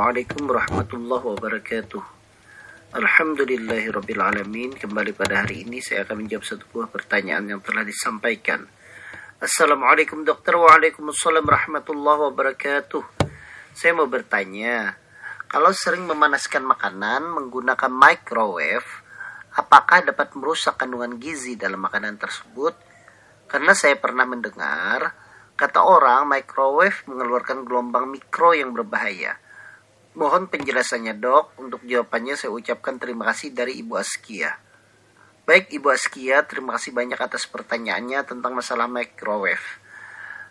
[0.00, 2.02] Assalamualaikum warahmatullahi wabarakatuh.
[2.96, 8.64] Alhamdulillahirrabbilalamin Kembali pada hari ini saya akan menjawab satu buah pertanyaan yang telah disampaikan.
[9.44, 10.56] Assalamualaikum dokter.
[10.56, 13.04] Waalaikumsalam warahmatullahi wabarakatuh.
[13.76, 14.96] Saya mau bertanya
[15.44, 19.04] Kalau sering memanaskan makanan menggunakan microwave
[19.52, 22.72] Apakah dapat merusak kandungan gizi dalam makanan tersebut?
[23.52, 25.12] Karena saya pernah mendengar
[25.60, 29.36] Kata orang, microwave mengeluarkan gelombang mikro yang berbahaya.
[30.10, 34.58] Mohon penjelasannya dok, untuk jawabannya saya ucapkan terima kasih dari Ibu Askia.
[35.46, 39.62] Baik Ibu Askia, terima kasih banyak atas pertanyaannya tentang masalah microwave.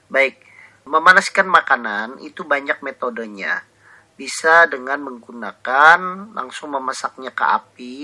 [0.07, 0.39] Baik,
[0.87, 3.67] memanaskan makanan itu banyak metodenya.
[4.15, 7.99] Bisa dengan menggunakan langsung memasaknya ke api,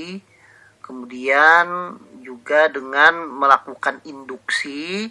[0.83, 5.07] kemudian juga dengan melakukan induksi,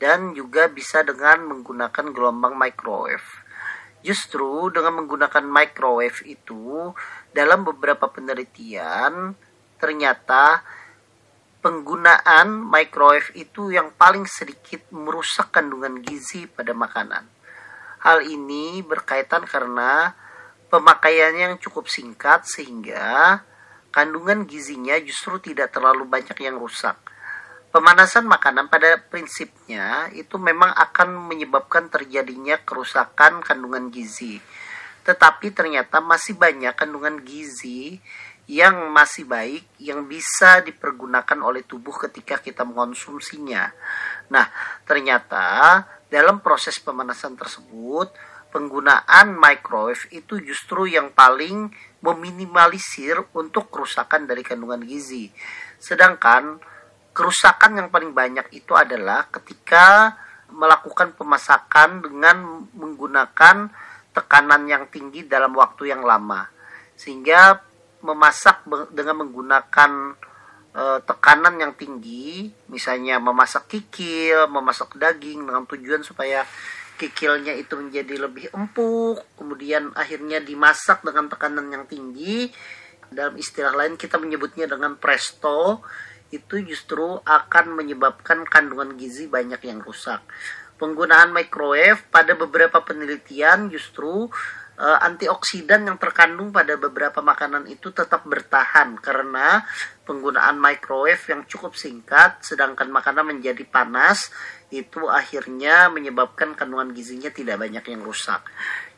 [0.00, 3.45] dan juga bisa dengan menggunakan gelombang microwave.
[4.06, 6.94] Justru dengan menggunakan microwave itu
[7.34, 9.34] dalam beberapa penelitian
[9.82, 10.62] ternyata
[11.58, 17.26] penggunaan microwave itu yang paling sedikit merusak kandungan gizi pada makanan.
[18.06, 20.14] Hal ini berkaitan karena
[20.70, 23.42] pemakaiannya yang cukup singkat sehingga
[23.90, 26.94] kandungan gizinya justru tidak terlalu banyak yang rusak
[27.76, 34.40] Pemanasan makanan pada prinsipnya itu memang akan menyebabkan terjadinya kerusakan kandungan gizi.
[35.04, 38.00] Tetapi ternyata masih banyak kandungan gizi
[38.48, 43.68] yang masih baik yang bisa dipergunakan oleh tubuh ketika kita mengonsumsinya.
[44.32, 44.48] Nah,
[44.88, 48.08] ternyata dalam proses pemanasan tersebut
[48.56, 51.68] penggunaan microwave itu justru yang paling
[52.00, 55.28] meminimalisir untuk kerusakan dari kandungan gizi.
[55.76, 56.72] Sedangkan
[57.16, 60.12] kerusakan yang paling banyak itu adalah ketika
[60.52, 63.72] melakukan pemasakan dengan menggunakan
[64.12, 66.44] tekanan yang tinggi dalam waktu yang lama.
[66.92, 67.64] Sehingga
[68.04, 69.90] memasak dengan menggunakan
[70.76, 76.44] e, tekanan yang tinggi misalnya memasak kikil memasak daging dengan tujuan supaya
[77.00, 82.52] kikilnya itu menjadi lebih empuk kemudian akhirnya dimasak dengan tekanan yang tinggi.
[83.06, 85.80] Dalam istilah lain kita menyebutnya dengan presto
[86.34, 90.22] itu justru akan menyebabkan kandungan gizi banyak yang rusak.
[90.76, 94.28] Penggunaan microwave pada beberapa penelitian justru
[94.76, 99.64] uh, antioksidan yang terkandung pada beberapa makanan itu tetap bertahan karena
[100.06, 104.30] penggunaan microwave yang cukup singkat sedangkan makanan menjadi panas
[104.70, 108.42] itu akhirnya menyebabkan kandungan gizinya tidak banyak yang rusak.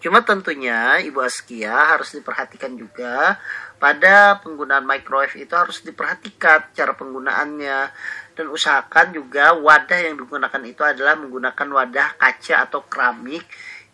[0.01, 3.37] Cuma tentunya Ibu Askia harus diperhatikan juga
[3.77, 7.79] pada penggunaan microwave itu harus diperhatikan cara penggunaannya
[8.35, 13.45] dan usahakan juga wadah yang digunakan itu adalah menggunakan wadah kaca atau keramik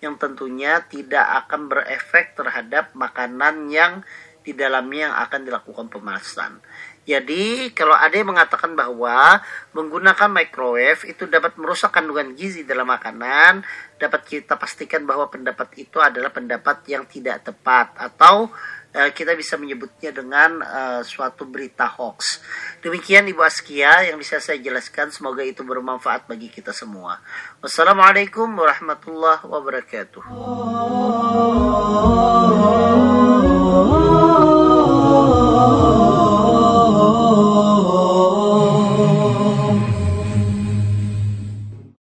[0.05, 4.05] yang tentunya tidak akan berefek terhadap makanan yang
[4.45, 6.61] di dalamnya yang akan dilakukan pemanasan.
[7.05, 9.41] Jadi kalau ada yang mengatakan bahwa
[9.77, 13.61] menggunakan microwave itu dapat merusak kandungan gizi dalam makanan,
[14.01, 18.49] dapat kita pastikan bahwa pendapat itu adalah pendapat yang tidak tepat atau
[18.97, 22.41] uh, kita bisa menyebutnya dengan uh, suatu berita hoax.
[22.81, 25.13] Demikian Ibu Askia yang bisa saya jelaskan.
[25.13, 27.21] Semoga itu bermanfaat bagi kita semua.
[27.61, 30.25] Wassalamualaikum warahmatullahi wabarakatuh.